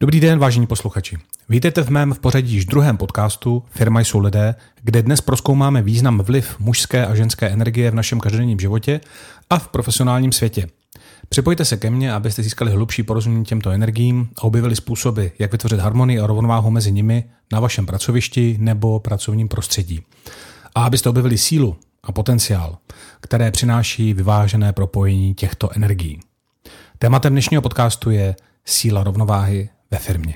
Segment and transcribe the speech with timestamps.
[0.00, 1.18] Dobrý den, vážení posluchači.
[1.48, 6.18] Vítejte v mém v pořadí již druhém podcastu Firma jsou lidé, kde dnes proskoumáme význam
[6.18, 9.00] vliv mužské a ženské energie v našem každodenním životě
[9.50, 10.68] a v profesionálním světě.
[11.28, 15.80] Připojte se ke mně, abyste získali hlubší porozumění těmto energiím a objevili způsoby, jak vytvořit
[15.80, 20.02] harmonii a rovnováhu mezi nimi na vašem pracovišti nebo pracovním prostředí.
[20.74, 22.78] A abyste objevili sílu a potenciál,
[23.20, 26.20] které přináší vyvážené propojení těchto energií.
[26.98, 30.34] Tématem dnešního podcastu je síla rovnováhy ve firmě.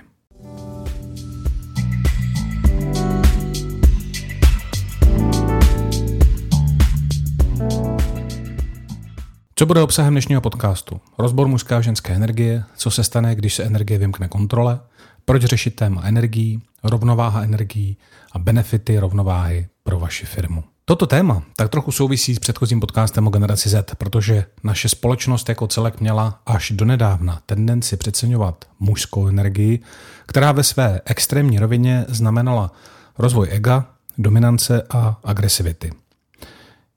[9.54, 11.00] Co bude obsahem dnešního podcastu?
[11.18, 14.80] Rozbor mužské a ženské energie, co se stane, když se energie vymkne kontrole,
[15.24, 17.96] proč řešit téma energií, rovnováha energií
[18.32, 20.64] a benefity rovnováhy pro vaši firmu.
[20.90, 25.66] Toto téma tak trochu souvisí s předchozím podcastem o generaci Z, protože naše společnost jako
[25.66, 29.80] celek měla až donedávna tendenci přeceňovat mužskou energii,
[30.26, 32.72] která ve své extrémní rovině znamenala
[33.18, 33.86] rozvoj ega,
[34.18, 35.92] dominance a agresivity.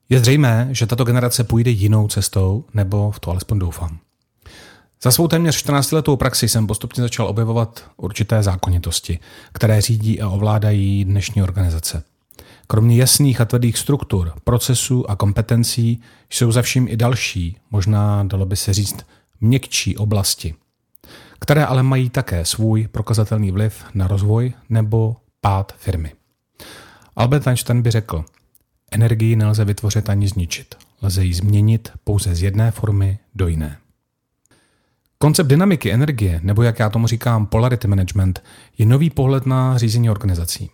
[0.08, 3.98] Je zřejmé, že tato generace půjde jinou cestou, nebo v to alespoň doufám.
[5.02, 9.18] Za svou téměř 14-letou praxi jsem postupně začal objevovat určité zákonitosti,
[9.52, 12.02] které řídí a ovládají dnešní organizace–
[12.66, 18.46] Kromě jasných a tvrdých struktur, procesů a kompetencí jsou za vším i další, možná dalo
[18.46, 19.06] by se říct
[19.40, 20.54] měkčí oblasti,
[21.40, 26.12] které ale mají také svůj prokazatelný vliv na rozvoj nebo pád firmy.
[27.16, 28.24] Albert Einstein by řekl,
[28.92, 33.78] energii nelze vytvořit ani zničit, lze ji změnit pouze z jedné formy do jiné.
[35.18, 38.42] Koncept dynamiky energie, nebo jak já tomu říkám polarity management,
[38.78, 40.70] je nový pohled na řízení organizací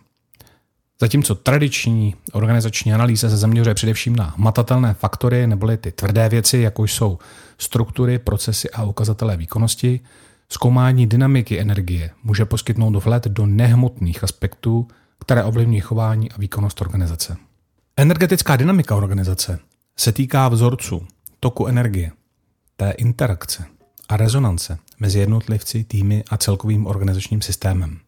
[1.01, 6.83] Zatímco tradiční organizační analýza se zaměřuje především na matatelné faktory neboli ty tvrdé věci, jako
[6.83, 7.19] jsou
[7.57, 9.99] struktury, procesy a ukazatelé výkonnosti,
[10.49, 14.87] zkoumání dynamiky energie může poskytnout vhled do nehmotných aspektů,
[15.19, 17.37] které ovlivňují chování a výkonnost organizace.
[17.97, 19.59] Energetická dynamika organizace
[19.97, 21.07] se týká vzorců,
[21.39, 22.11] toku energie,
[22.77, 23.65] té interakce
[24.09, 27.99] a rezonance mezi jednotlivci, týmy a celkovým organizačním systémem.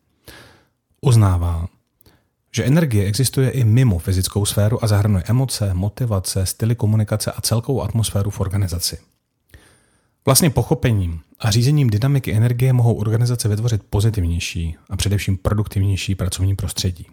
[1.01, 1.67] Uznává,
[2.55, 7.81] že energie existuje i mimo fyzickou sféru a zahrnuje emoce, motivace, styly komunikace a celkovou
[7.81, 8.97] atmosféru v organizaci.
[10.25, 17.05] Vlastně pochopením a řízením dynamiky energie mohou organizace vytvořit pozitivnější a především produktivnější pracovní prostředí.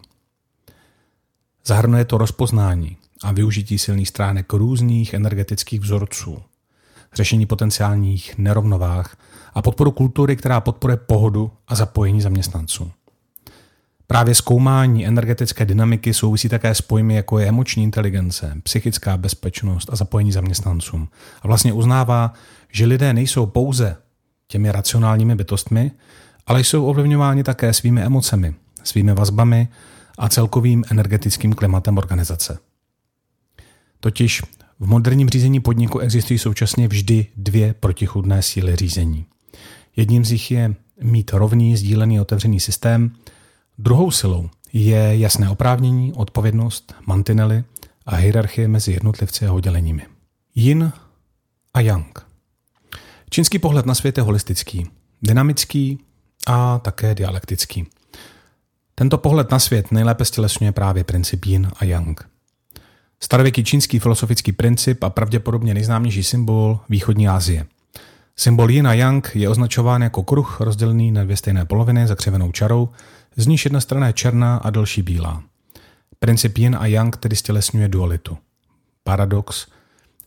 [1.65, 6.37] Zahrnuje to rozpoznání a využití silných stránek různých energetických vzorců,
[7.13, 9.17] řešení potenciálních nerovnovách
[9.53, 12.91] a podporu kultury, která podporuje pohodu a zapojení zaměstnanců.
[14.11, 19.95] Právě zkoumání energetické dynamiky souvisí také s pojmy, jako je emoční inteligence, psychická bezpečnost a
[19.95, 21.07] zapojení zaměstnancům.
[21.41, 22.33] A vlastně uznává,
[22.71, 23.95] že lidé nejsou pouze
[24.47, 25.91] těmi racionálními bytostmi,
[26.47, 29.67] ale jsou ovlivňováni také svými emocemi, svými vazbami
[30.17, 32.59] a celkovým energetickým klimatem organizace.
[33.99, 34.41] Totiž
[34.79, 39.25] v moderním řízení podniku existují současně vždy dvě protichudné síly řízení.
[39.95, 43.11] Jedním z nich je mít rovný, sdílený, otevřený systém–
[43.77, 47.63] Druhou silou je jasné oprávnění, odpovědnost, mantinely
[48.05, 50.05] a hierarchie mezi jednotlivci a odděleními.
[50.55, 50.91] Yin
[51.73, 52.19] a Yang.
[53.29, 54.87] Čínský pohled na svět je holistický,
[55.21, 55.99] dynamický
[56.47, 57.87] a také dialektický.
[58.95, 62.29] Tento pohled na svět nejlépe stělesňuje právě princip Yin a Yang.
[63.19, 67.65] Starověký čínský filosofický princip a pravděpodobně nejznámější symbol východní Asie.
[68.35, 72.89] Symbol Yin a Yang je označován jako kruh rozdělený na dvě stejné poloviny zakřivenou čarou,
[73.35, 75.43] z níž jedna strana je černá a další bílá.
[76.19, 78.37] Princip yin a yang tedy stělesňuje dualitu.
[79.03, 79.67] Paradox,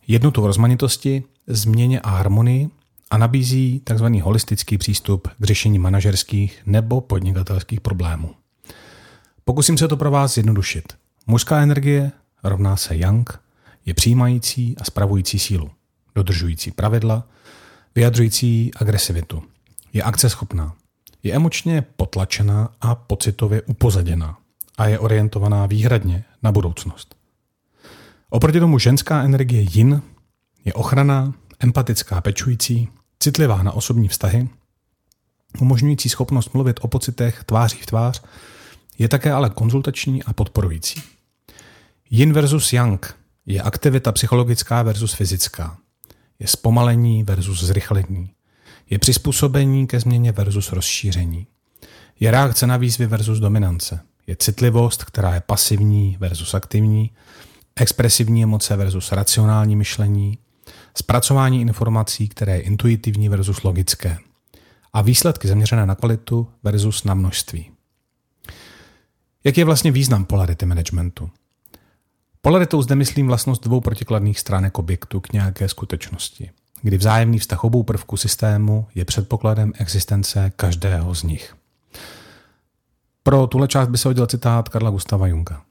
[0.07, 2.69] jednotu v rozmanitosti, změně a harmonii
[3.11, 4.05] a nabízí tzv.
[4.05, 8.35] holistický přístup k řešení manažerských nebo podnikatelských problémů.
[9.45, 10.93] Pokusím se to pro vás zjednodušit.
[11.27, 12.11] Mužská energie
[12.43, 13.39] rovná se yang,
[13.85, 15.71] je přijímající a spravující sílu,
[16.15, 17.27] dodržující pravidla,
[17.95, 19.43] vyjadřující agresivitu,
[19.93, 20.75] je akceschopná,
[21.25, 24.37] je emočně potlačená a pocitově upozaděná
[24.77, 27.15] a je orientovaná výhradně na budoucnost.
[28.29, 30.01] Oproti tomu ženská energie yin
[30.65, 32.89] je ochrana, empatická, pečující,
[33.19, 34.49] citlivá na osobní vztahy,
[35.59, 38.23] umožňující schopnost mluvit o pocitech tváří v tvář,
[38.97, 41.01] je také ale konzultační a podporující.
[42.09, 45.77] Yin versus yang je aktivita psychologická versus fyzická.
[46.39, 48.34] Je zpomalení versus zrychlení.
[48.89, 51.47] Je přizpůsobení ke změně versus rozšíření.
[52.19, 53.99] Je reakce na výzvy versus dominance.
[54.27, 57.11] Je citlivost, která je pasivní versus aktivní.
[57.75, 60.37] Expresivní emoce versus racionální myšlení.
[60.97, 64.17] Zpracování informací, které je intuitivní versus logické.
[64.93, 67.71] a výsledky zaměřené na kvalitu versus na množství.
[69.43, 71.29] Jaký je vlastně význam polarity managementu?
[72.41, 76.51] Polaritou zde myslím vlastnost dvou protikladných stránek objektu k nějaké skutečnosti,
[76.85, 81.55] kdy vzájemný vztah obou prvků systému je předpokladem existence každého z nich.
[83.23, 85.61] Pro tuhle část by se hodil citát Karla Gustava Junga.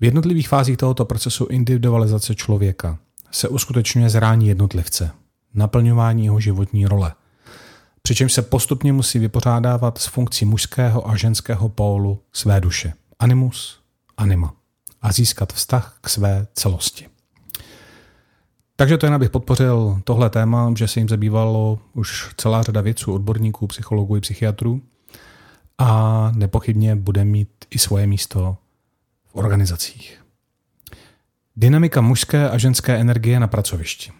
[0.00, 2.98] V jednotlivých fázích tohoto procesu individualizace člověka
[3.30, 5.10] se uskutečňuje zrání jednotlivce,
[5.54, 7.14] naplňování jeho životní role,
[8.02, 13.80] přičemž se postupně musí vypořádávat s funkcí mužského a ženského pólu své duše, animus,
[14.16, 14.54] anima,
[15.02, 17.11] a získat vztah k své celosti.
[18.82, 23.12] Takže to jen abych podpořil tohle téma, že se jim zabývalo už celá řada vědců,
[23.12, 24.82] odborníků, psychologů i psychiatrů
[25.78, 28.56] a nepochybně bude mít i svoje místo
[29.28, 30.20] v organizacích.
[31.56, 34.10] Dynamika mužské a ženské energie na pracovišti.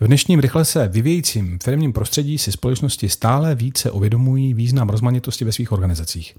[0.00, 5.52] V dnešním rychle se vyvějícím firmním prostředí si společnosti stále více uvědomují význam rozmanitosti ve
[5.52, 6.36] svých organizacích.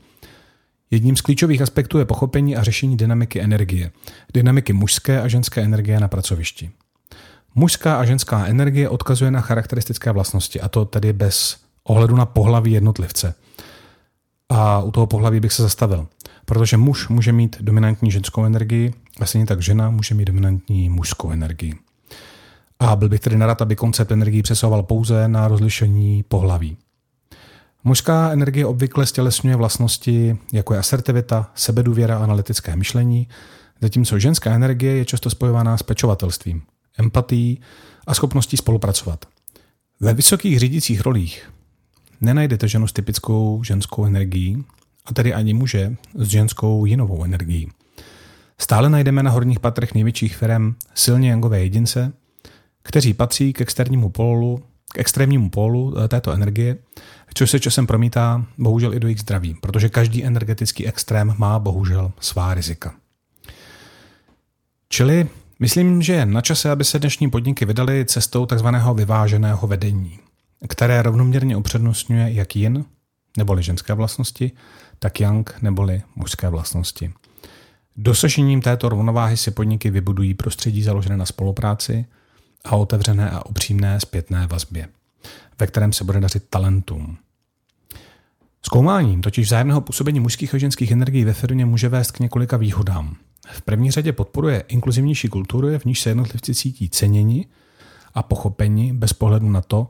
[0.91, 3.91] Jedním z klíčových aspektů je pochopení a řešení dynamiky energie,
[4.33, 6.71] dynamiky mužské a ženské energie na pracovišti.
[7.55, 12.71] Mužská a ženská energie odkazuje na charakteristické vlastnosti, a to tedy bez ohledu na pohlaví
[12.71, 13.33] jednotlivce.
[14.49, 16.07] A u toho pohlaví bych se zastavil,
[16.45, 21.31] protože muž může mít dominantní ženskou energii a stejně tak žena může mít dominantní mužskou
[21.31, 21.75] energii.
[22.79, 26.77] A byl bych tedy nerad, aby koncept energii přesoval pouze na rozlišení pohlaví.
[27.83, 33.27] Mužská energie obvykle stělesňuje vlastnosti, jako je asertivita, sebedůvěra, analytické myšlení,
[33.81, 36.61] zatímco ženská energie je často spojovaná s pečovatelstvím,
[36.97, 37.61] empatií
[38.07, 39.25] a schopností spolupracovat.
[39.99, 41.51] Ve vysokých řídících rolích
[42.21, 44.65] nenajdete ženu s typickou ženskou energií,
[45.05, 47.71] a tedy ani muže s ženskou jinovou energií.
[48.57, 52.13] Stále najdeme na horních patrech největších firm silně jangové jedince,
[52.83, 54.63] kteří patří k externímu pólu,
[54.93, 56.77] k extrémnímu pólu eh, této energie,
[57.33, 62.11] což se časem promítá bohužel i do jejich zdraví, protože každý energetický extrém má bohužel
[62.19, 62.95] svá rizika.
[64.89, 65.27] Čili
[65.59, 70.19] myslím, že je na čase, aby se dnešní podniky vydali cestou takzvaného vyváženého vedení,
[70.69, 72.85] které rovnoměrně upřednostňuje jak yin,
[73.37, 74.51] neboli ženské vlastnosti,
[74.99, 77.13] tak yang, neboli mužské vlastnosti.
[77.97, 82.05] Dosažením této rovnováhy si podniky vybudují prostředí založené na spolupráci,
[82.65, 84.87] a otevřené a upřímné zpětné vazbě,
[85.59, 87.17] ve kterém se bude dařit talentům.
[88.61, 93.15] Zkoumáním totiž vzájemného působení mužských a ženských energií ve firmě může vést k několika výhodám.
[93.51, 97.45] V první řadě podporuje inkluzivnější kultury, v níž se jednotlivci cítí ceněni
[98.13, 99.87] a pochopeni bez pohledu na to,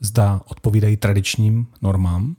[0.00, 2.36] zda odpovídají tradičním normám.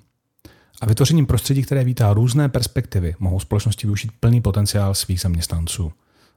[0.82, 5.92] A vytvořením prostředí, které vítá různé perspektivy, mohou společnosti využít plný potenciál svých zaměstnanců.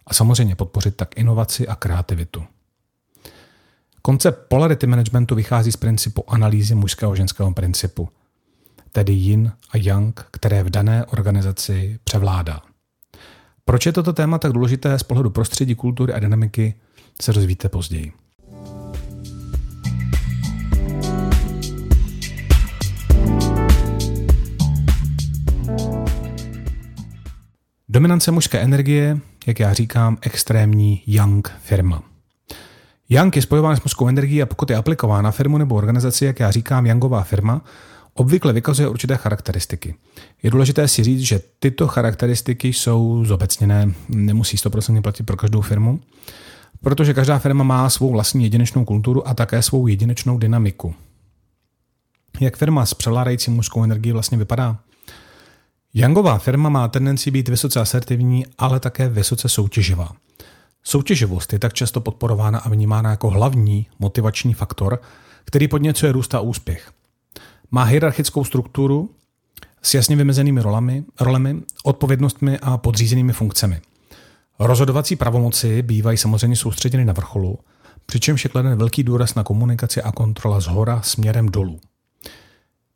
[0.07, 2.45] A samozřejmě podpořit tak inovaci a kreativitu.
[4.03, 8.09] Koncept polarity managementu vychází z principu analýzy mužského a ženského principu,
[8.93, 12.63] tedy yin a yang, které v dané organizaci převládá.
[13.69, 16.75] Proč je toto téma tak důležité z pohledu prostředí, kultury a dynamiky,
[17.23, 18.13] se rozvíte později.
[27.89, 32.03] Dominance mužské energie, jak já říkám, extrémní yang firma.
[33.09, 36.41] Yang je spojován s mužskou energií a pokud je aplikován na firmu nebo organizaci, jak
[36.41, 37.63] já říkám, Yangová firma,
[38.19, 39.95] obvykle vykazuje určité charakteristiky.
[40.43, 46.01] Je důležité si říct, že tyto charakteristiky jsou zobecněné, nemusí 100% platit pro každou firmu,
[46.81, 50.95] protože každá firma má svou vlastní jedinečnou kulturu a také svou jedinečnou dynamiku.
[52.41, 54.79] Jak firma s převládající mužskou energií vlastně vypadá?
[55.95, 60.13] Yangová firma má tendenci být vysoce asertivní, ale také vysoce soutěživá.
[60.83, 65.01] Soutěživost je tak často podporována a vnímána jako hlavní motivační faktor,
[65.45, 66.93] který podněcuje růst a úspěch.
[67.71, 69.11] Má hierarchickou strukturu
[69.83, 73.81] s jasně vymezenými rolemi, rolemi, odpovědnostmi a podřízenými funkcemi.
[74.59, 77.59] Rozhodovací pravomoci bývají samozřejmě soustředěny na vrcholu,
[78.07, 81.81] přičemž je kladen velký důraz na komunikaci a kontrola z hora směrem dolů.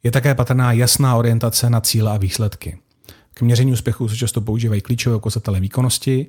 [0.02, 2.78] Je také patrná jasná orientace na cíle a výsledky.
[3.34, 6.26] K měření úspěchu se často používají klíčové ukazatele výkonnosti,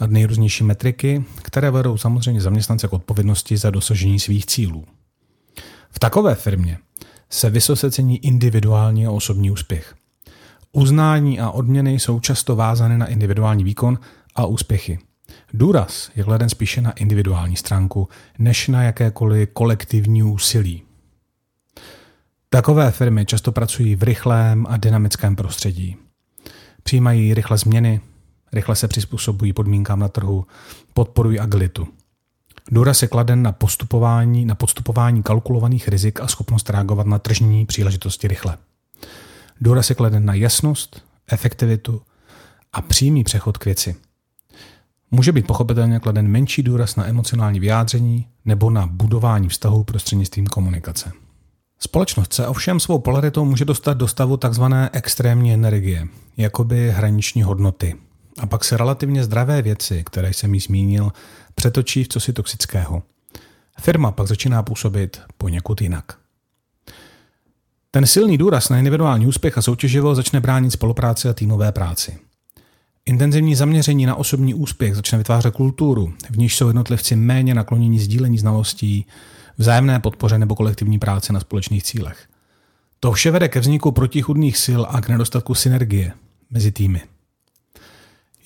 [0.00, 4.84] a nejrůznější metriky, které vedou samozřejmě zaměstnance k odpovědnosti za dosažení svých cílů.
[5.90, 6.78] V takové firmě
[7.30, 9.94] se vysoce cení individuální a osobní úspěch.
[10.72, 13.98] Uznání a odměny jsou často vázané na individuální výkon
[14.34, 14.98] a úspěchy.
[15.54, 18.08] Důraz je kladen spíše na individuální stránku,
[18.38, 20.82] než na jakékoliv kolektivní úsilí.
[22.50, 25.96] Takové firmy často pracují v rychlém a dynamickém prostředí.
[26.82, 28.00] Přijímají rychle změny,
[28.52, 30.46] rychle se přizpůsobují podmínkám na trhu,
[30.94, 31.88] podporují agilitu.
[32.70, 38.28] Důraz je kladen na postupování, na podstupování kalkulovaných rizik a schopnost reagovat na tržní příležitosti
[38.28, 38.58] rychle.
[39.60, 42.02] Důraz je kladen na jasnost, efektivitu
[42.72, 43.96] a přímý přechod k věci.
[45.10, 51.12] Může být pochopitelně kladen menší důraz na emocionální vyjádření nebo na budování vztahu prostřednictvím komunikace.
[51.78, 54.62] Společnost se ovšem svou polaritou může dostat do stavu tzv.
[54.92, 57.94] extrémní energie, jakoby hraniční hodnoty.
[58.38, 61.12] A pak se relativně zdravé věci, které jsem jí zmínil,
[61.58, 63.02] přetočí v cosi toxického.
[63.80, 66.18] Firma pak začíná působit poněkud jinak.
[67.90, 72.18] Ten silný důraz na individuální úspěch a soutěživost začne bránit spolupráci a týmové práci.
[73.06, 78.38] Intenzivní zaměření na osobní úspěch začne vytvářet kulturu, v níž jsou jednotlivci méně naklonění sdílení
[78.38, 79.06] znalostí,
[79.58, 82.28] vzájemné podpoře nebo kolektivní práce na společných cílech.
[83.00, 86.12] To vše vede ke vzniku protichudných sil a k nedostatku synergie
[86.50, 87.00] mezi týmy.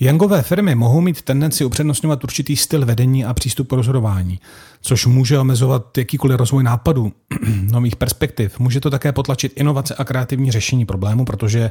[0.02, 4.40] Yangové firmy mohou mít tendenci upřednostňovat určitý styl vedení a přístup k rozhodování,
[4.80, 7.12] což může omezovat jakýkoliv rozvoj nápadů,
[7.70, 8.58] nových perspektiv.
[8.58, 11.70] Může to také potlačit inovace a kreativní řešení problému, protože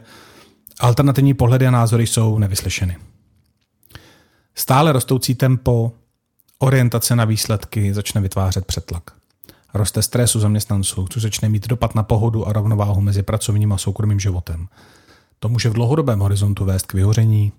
[0.79, 2.97] alternativní pohledy a názory jsou nevyslyšeny.
[4.55, 5.91] Stále rostoucí tempo,
[6.59, 9.03] orientace na výsledky začne vytvářet přetlak.
[9.73, 13.77] Roste stres u zaměstnanců, což začne mít dopad na pohodu a rovnováhu mezi pracovním a
[13.77, 14.67] soukromým životem.
[15.39, 17.51] To může v dlouhodobém horizontu vést k vyhoření,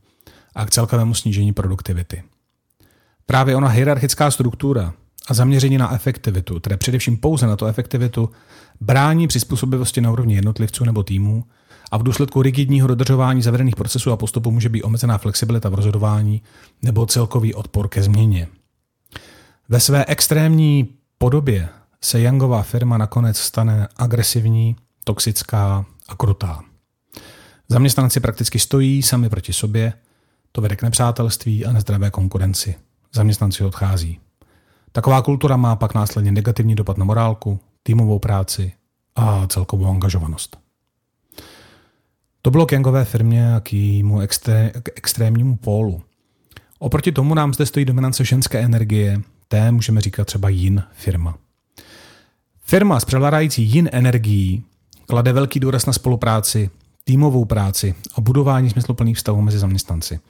[0.55, 2.23] a k celkovému snížení produktivity.
[3.27, 4.93] Právě ona hierarchická struktura
[5.29, 8.31] a zaměření na efektivitu, tedy především pouze na to efektivitu,
[8.81, 11.45] brání přizpůsobivosti na úrovni jednotlivců nebo týmů
[11.91, 16.43] a v důsledku rigidního dodržování zavedených procesů a postupů může být omezená flexibilita v rozhodování
[16.83, 18.49] nebo celkový odpor ke změně.
[19.69, 21.69] Ve své extrémní podobě
[22.01, 26.61] se Youngová firma nakonec stane agresivní, toxická a krutá.
[27.69, 29.93] Zaměstnanci prakticky stojí sami proti sobě
[30.53, 32.75] to vede k nepřátelství a nezdravé konkurenci.
[33.15, 34.21] Zaměstnanci odchází.
[34.93, 38.73] Taková kultura má pak následně negativní dopad na morálku, týmovou práci
[39.17, 40.57] a celkovou angažovanost.
[42.43, 46.03] To bylo k Yangové firmě a k jejímu extré, k extrémnímu pólu.
[46.79, 51.39] Oproti tomu nám zde stojí dominance ženské energie, té můžeme říkat třeba Yin firma.
[52.61, 54.65] Firma s převládající Yin energií
[55.07, 56.71] klade velký důraz na spolupráci,
[57.05, 60.21] týmovou práci a budování smysluplných vztahů mezi zaměstnanci.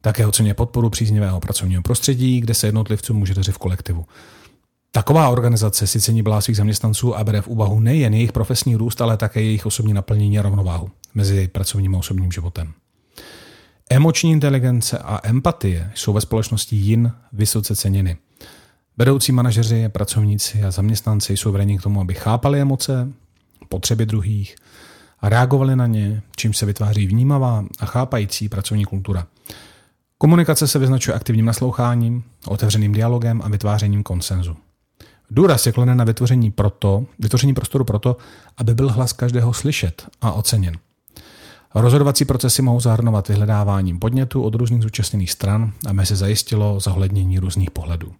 [0.00, 4.06] Také oceňuje podporu příznivého pracovního prostředí, kde se jednotlivcům může dařit v kolektivu.
[4.92, 9.00] Taková organizace si cení blá svých zaměstnanců a bere v úvahu nejen jejich profesní růst,
[9.00, 12.72] ale také jejich osobní naplnění a rovnováhu mezi pracovním a osobním životem.
[13.90, 18.16] Emoční inteligence a empatie jsou ve společnosti jin vysoce ceněny.
[18.96, 23.08] Vedoucí manažeři, pracovníci a zaměstnanci jsou vedeni k tomu, aby chápali emoce,
[23.68, 24.56] potřeby druhých,
[25.20, 29.26] a reagovali na ně, čím se vytváří vnímavá a chápající pracovní kultura.
[30.18, 34.56] Komunikace se vyznačuje aktivním nasloucháním, otevřeným dialogem a vytvářením konsenzu.
[35.30, 38.16] Důraz je kladen na vytvoření, proto, vytvoření prostoru proto,
[38.56, 40.74] aby byl hlas každého slyšet a oceněn.
[41.74, 47.70] Rozhodovací procesy mohou zahrnovat vyhledáváním podnětu od různých zúčastněných stran, aby se zajistilo zohlednění různých
[47.70, 48.12] pohledů.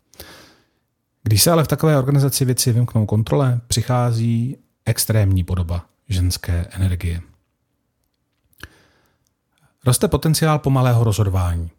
[1.23, 7.21] Když se ale v takové organizaci věci vymknou kontrole, přichází extrémní podoba ženské energie.
[9.87, 11.71] Roste potenciál pomalého rozhodování.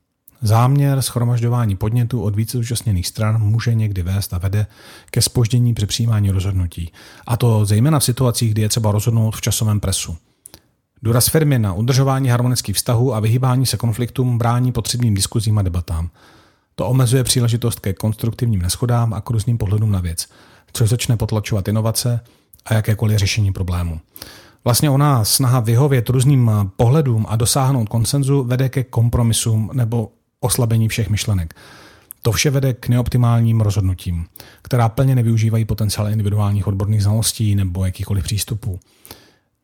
[0.41, 4.67] Záměr schromažďování podnětů od více zúčastněných stran může někdy vést a vede
[5.11, 6.91] ke spoždění při přijímání rozhodnutí.
[7.27, 10.17] A to zejména v situacích, kdy je třeba rozhodnout v časovém presu.
[11.03, 16.09] Důraz firmy na udržování harmonických vztahů a vyhýbání se konfliktům brání potřebným diskuzím a debatám.
[16.75, 20.27] To omezuje příležitost ke konstruktivním neschodám a k různým pohledům na věc,
[20.73, 22.19] což začne potlačovat inovace
[22.69, 23.99] a jakékoliv řešení problému.
[24.63, 31.09] Vlastně ona snaha vyhovět různým pohledům a dosáhnout konsenzu vede ke kompromisům nebo oslabení všech
[31.09, 31.53] myšlenek.
[32.21, 34.25] To vše vede k neoptimálním rozhodnutím,
[34.61, 38.79] která plně nevyužívají potenciál individuálních odborných znalostí nebo jakýchkoliv přístupů.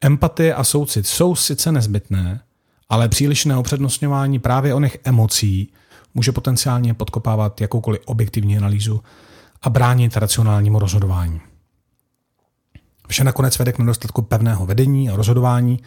[0.02, 2.42] Empatie a soucit jsou sice nezbytné,
[2.90, 5.72] ale přílišné upřednostňování právě o nech emocí
[6.14, 9.02] může potenciálně podkopávat jakoukoliv objektivní analýzu
[9.62, 11.42] a bránit racionálnímu rozhodování.
[13.08, 15.80] Vše nakonec vede k nedostatku pevného vedení a rozhodování,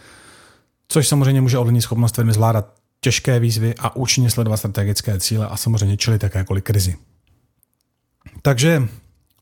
[0.88, 5.56] což samozřejmě může ovlivnit schopnost firmy zvládat těžké výzvy a účinně sledovat strategické cíle a
[5.56, 6.96] samozřejmě čelit jakékoliv krizi.
[8.42, 8.88] Takže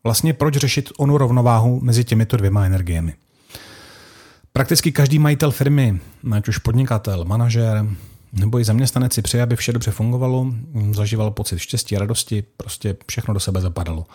[0.03, 3.13] vlastně proč řešit onu rovnováhu mezi těmito dvěma energiemi?
[4.53, 5.99] Prakticky každý majitel firmy,
[6.31, 7.85] ať už podnikatel, manažer
[8.33, 10.47] nebo i zaměstnanec si přeje, aby vše dobře fungovalo,
[10.91, 14.05] zažíval pocit štěstí a radosti, prostě všechno do sebe zapadalo.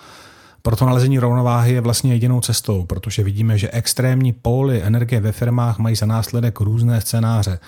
[0.63, 5.79] Proto nalezení rovnováhy je vlastně jedinou cestou, protože vidíme, že extrémní póly energie ve firmách
[5.79, 7.59] mají za následek různé scénáře,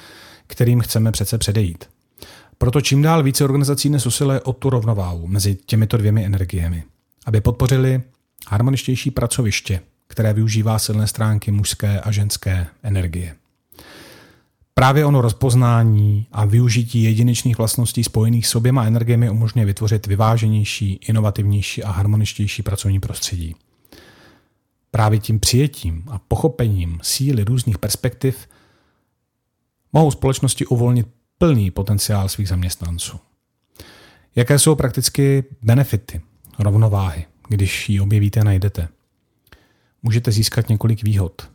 [0.46, 1.84] kterým chceme přece předejít.
[2.58, 6.84] Proto čím dál více organizací dnes usiluje o tu rovnováhu mezi těmito dvěmi energiemi.
[7.26, 8.02] aby podpořili
[8.48, 13.34] harmoničtější pracoviště, které využívá silné stránky mužské a ženské energie.
[14.74, 21.84] Právě ono rozpoznání a využití jedinečných vlastností spojených s oběma energiemi umožňuje vytvořit vyváženější, inovativnější
[21.84, 23.56] a harmoničtější pracovní prostředí.
[24.90, 28.48] Právě tím přijetím a pochopením síly různých perspektiv
[29.92, 31.06] mohou společnosti uvolnit
[31.38, 33.20] plný potenciál svých zaměstnanců.
[34.36, 36.20] Jaké jsou prakticky benefity
[36.58, 38.88] rovnováhy, když ji objevíte a najdete?
[40.02, 41.50] Můžete získat několik výhod.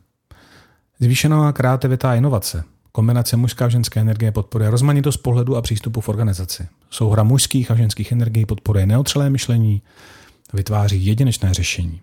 [1.00, 2.64] Zvýšená kreativita a inovace.
[2.92, 6.68] Kombinace mužské a ženské energie podporuje rozmanitost pohledu a přístupu v organizaci.
[6.90, 9.82] Souhra mužských a ženských energií podporuje neotřelé myšlení,
[10.52, 12.00] vytváří jedinečné řešení.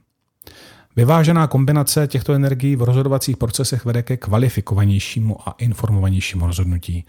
[0.96, 7.06] Vyvážená kombinace těchto energií v rozhodovacích procesech vede ke kvalifikovanějšímu a informovanějšímu rozhodnutí.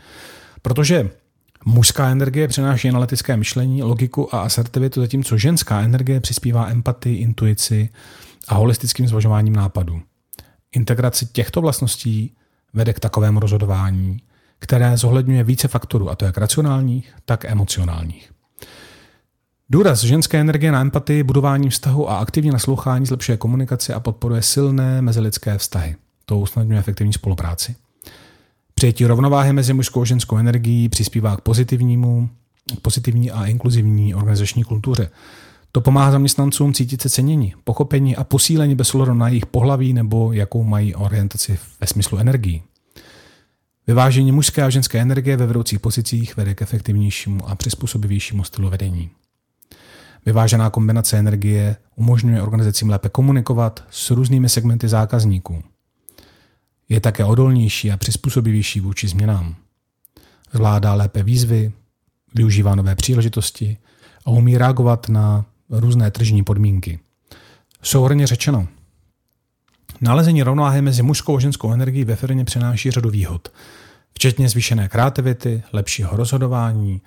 [0.63, 1.11] Protože
[1.65, 7.89] mužská energie přináší analytické myšlení, logiku a asertivitu, zatímco ženská energie přispívá empatii, intuici
[8.49, 10.03] a holistickým zvažováním nápadů.
[10.73, 12.37] Integrace těchto vlastností
[12.73, 14.23] vede k takovému rozhodování,
[14.59, 18.31] které zohledňuje více faktorů, a to jak racionálních, tak emocionálních.
[19.71, 25.03] Důraz ženské energie na empatii, budování vztahu a aktivní naslouchání zlepšuje komunikaci a podporuje silné
[25.03, 25.97] mezilidské vztahy.
[26.25, 27.77] To usnadňuje efektivní spolupráci.
[28.75, 32.29] Přijetí rovnováhy mezi mužskou a ženskou energií přispívá k pozitivnímu,
[32.77, 35.11] k pozitivní a inkluzivní organizační kultuře.
[35.73, 40.33] To pomáhá zaměstnancům cítit se cenění, pochopení a posílení bez ohledu na jejich pohlaví nebo
[40.33, 42.63] jakou mají orientaci ve smyslu energií.
[43.87, 49.11] Vyvážení mužské a ženské energie ve vedoucích pozicích vede k efektivnějšímu a přizpůsobivějšímu stylu vedení.
[50.27, 55.63] Vyvážená kombinace energie umožňuje organizacím lépe komunikovat s různými segmenty zákazníků.
[56.89, 59.57] Je také odolnější a přizpůsobivější vůči změnám.
[60.53, 61.73] Zvládá lépe výzvy,
[62.35, 63.77] využívá nové příležitosti
[64.25, 66.99] a umí reagovat na různé tržní podmínky.
[67.83, 68.69] Souhrně řečeno,
[70.01, 73.53] nalezení rovnováhy mezi mužskou a ženskou energií ve firmě přináší řadu výhod,
[74.13, 77.03] včetně zvýšené kreativity, lepšího rozhodování,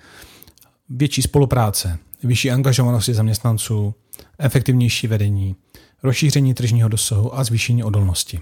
[0.88, 3.94] větší spolupráce, vyšší angažovanosti zaměstnanců,
[4.38, 5.56] efektivnější vedení,
[6.02, 8.40] rozšíření tržního dosahu a zvýšení odolnosti.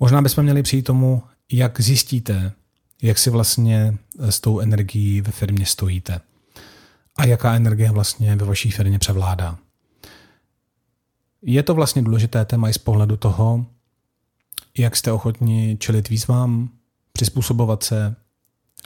[0.00, 1.22] Možná bychom měli přijít tomu,
[1.52, 2.52] jak zjistíte,
[3.02, 6.20] jak si vlastně s tou energií ve firmě stojíte
[7.16, 9.58] a jaká energie vlastně ve vaší firmě převládá.
[11.42, 13.66] Je to vlastně důležité téma i z pohledu toho,
[14.78, 16.68] jak jste ochotni čelit výzvám,
[17.12, 18.16] přizpůsobovat se,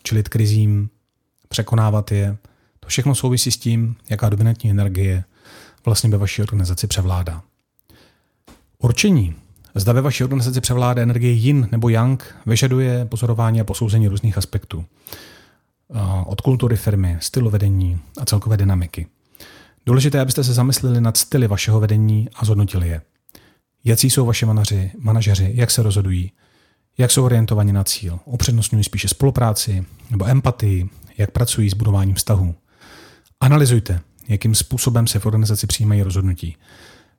[0.03, 0.91] čelit krizím,
[1.49, 2.37] překonávat je.
[2.81, 5.25] To všechno souvisí s tím, jaká dominantní energie
[5.85, 7.43] vlastně ve vaší organizaci převládá.
[8.79, 9.35] Určení,
[9.75, 14.85] zda ve vaší organizaci převládá energie yin nebo yang, vyžaduje pozorování a posouzení různých aspektů.
[16.27, 19.07] Od kultury firmy, stylu vedení a celkové dynamiky.
[19.87, 23.03] Důležité abyste se zamysleli nad styly vašeho vedení a zhodnotili je.
[23.85, 26.33] Jaký jsou vaši manaři, manažeři, jak se rozhodují,
[26.99, 32.55] jak jsou orientovaní na cíl, upřednostňují spíše spolupráci nebo empatii, jak pracují s budováním vztahů.
[33.41, 36.57] Analyzujte, jakým způsobem se v organizaci přijímají rozhodnutí.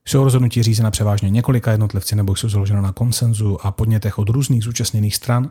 [0.06, 4.64] Jsou rozhodnutí řízena převážně několika jednotlivci nebo jsou založena na konsenzu a podnětech od různých
[4.64, 5.50] zúčastněných stran?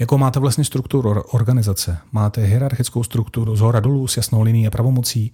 [0.00, 1.98] Jakou máte vlastně strukturu organizace?
[2.12, 5.32] Máte hierarchickou strukturu z hora dolů s jasnou linií a pravomocí?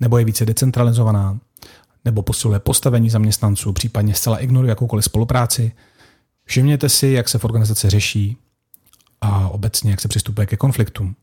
[0.00, 1.38] Nebo je více decentralizovaná?
[2.04, 5.72] Nebo posiluje postavení zaměstnanců, případně zcela ignoruje jakoukoliv spolupráci?
[6.44, 8.36] Všimněte si, jak se v organizaci řeší
[9.20, 11.14] a obecně, jak se přistupuje ke konfliktům.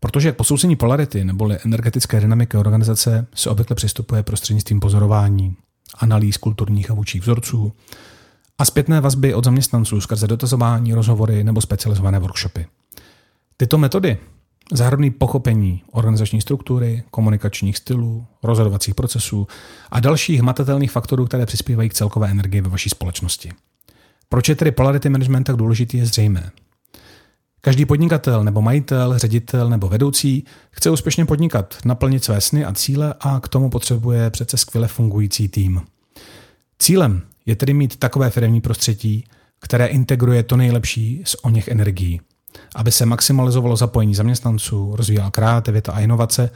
[0.00, 5.56] Protože k posouzení polarity nebo energetické dynamiky organizace se obvykle přistupuje prostřednictvím pozorování,
[5.98, 7.72] analýz kulturních a vůčích vzorců
[8.58, 12.66] a zpětné vazby od zaměstnanců skrze dotazování, rozhovory nebo specializované workshopy.
[13.56, 14.18] Tyto metody
[14.72, 19.46] zahrnují pochopení organizační struktury, komunikačních stylů, rozhodovacích procesů
[19.90, 23.52] a dalších matatelných faktorů, které přispívají k celkové energii ve vaší společnosti.
[24.28, 26.50] Proč je tedy polarity management tak důležitý, je zřejmé.
[27.60, 33.14] Každý podnikatel nebo majitel, ředitel nebo vedoucí chce úspěšně podnikat, naplnit své sny a cíle
[33.20, 35.82] a k tomu potřebuje přece skvěle fungující tým.
[36.78, 39.24] Cílem je tedy mít takové firmní prostředí,
[39.60, 42.20] které integruje to nejlepší z o něch energií,
[42.74, 46.50] aby se maximalizovalo zapojení zaměstnanců, rozvíjela kreativita a inovace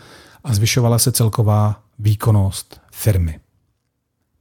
[0.45, 3.41] a zvyšovala se celková výkonnost firmy.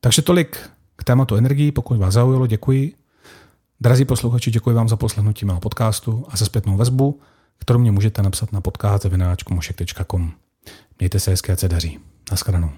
[0.02, 1.72] Takže tolik k tématu energií.
[1.72, 2.94] Pokud vás zaujalo, děkuji.
[3.82, 7.22] Drazí posluchači, děkuji vám za poslechnutí mého podcastu a za zpětnou vazbu,
[7.58, 10.32] kterou mě můžete napsat na podcast.com.
[11.00, 12.00] Mějte se hezké, se daří.
[12.32, 12.72] Naschledanou.